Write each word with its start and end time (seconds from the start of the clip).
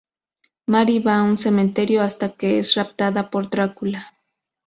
Mary 0.75 0.95
va 1.07 1.17
a 1.19 1.25
un 1.25 1.37
cementerio, 1.41 2.01
hasta 2.01 2.29
que 2.33 2.57
es 2.57 2.73
raptada 2.73 3.29
por 3.29 3.51
Drácula. 3.51 4.17